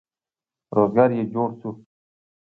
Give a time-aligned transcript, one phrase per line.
[0.75, 1.71] روزګار یې جوړ شو.